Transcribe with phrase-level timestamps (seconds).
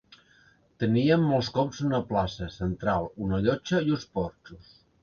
[0.83, 4.79] Tenien molts cops una plaça central, una llotja i uns porxos.